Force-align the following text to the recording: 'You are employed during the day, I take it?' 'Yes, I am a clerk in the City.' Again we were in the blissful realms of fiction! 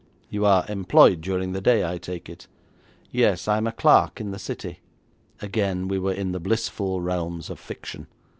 'You 0.31 0.45
are 0.45 0.65
employed 0.67 1.21
during 1.21 1.51
the 1.51 1.61
day, 1.61 1.85
I 1.87 1.99
take 1.99 2.27
it?' 2.27 2.47
'Yes, 3.11 3.47
I 3.47 3.57
am 3.57 3.67
a 3.67 3.71
clerk 3.71 4.19
in 4.19 4.31
the 4.31 4.39
City.' 4.39 4.79
Again 5.43 5.87
we 5.87 5.99
were 5.99 6.11
in 6.11 6.31
the 6.31 6.39
blissful 6.39 7.01
realms 7.01 7.51
of 7.51 7.59
fiction! 7.59 8.07